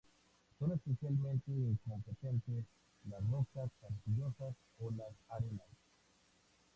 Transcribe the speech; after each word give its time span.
Son 0.57 0.71
especialmente 0.71 1.51
incompetentes 1.51 2.65
las 3.07 3.21
rocas 3.29 3.69
arcillosas 3.87 4.55
o 4.79 4.89
las 4.89 5.13
arenas. 5.29 5.67